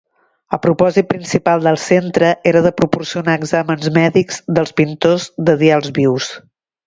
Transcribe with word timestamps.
El 0.55 0.59
propòsit 0.61 1.07
principal 1.09 1.59
del 1.67 1.77
centre 1.83 2.31
era 2.51 2.63
de 2.67 2.71
proporcionar 2.81 3.35
exàmens 3.41 3.91
mèdics 3.99 4.41
dels 4.59 4.75
pintors 4.81 5.27
de 5.51 5.59
dials 5.63 5.93
vius. 5.99 6.33